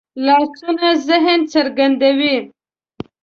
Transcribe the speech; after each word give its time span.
لاسونه 0.25 0.87
ذهن 1.07 1.39
څرګندوي 1.53 2.35